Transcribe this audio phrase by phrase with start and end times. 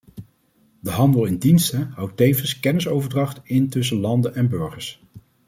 [0.79, 5.03] De handel in diensten houdt tevens kennisoverdracht in tussen landen en burgers.